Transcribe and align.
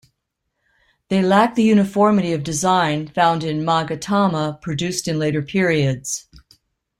They 1.09 1.21
lack 1.21 1.53
the 1.53 1.61
uniformity 1.61 2.33
of 2.33 2.43
design 2.43 3.09
found 3.09 3.43
in 3.43 3.59
magatama 3.63 4.59
produced 4.59 5.07
in 5.07 5.19
later 5.19 5.43
periods. 5.43 6.27